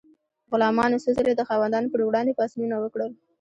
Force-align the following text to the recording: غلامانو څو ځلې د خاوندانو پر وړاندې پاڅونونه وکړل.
غلامانو 0.51 1.01
څو 1.03 1.09
ځلې 1.17 1.33
د 1.35 1.41
خاوندانو 1.49 1.91
پر 1.91 2.01
وړاندې 2.03 2.37
پاڅونونه 2.39 2.75
وکړل. 2.79 3.11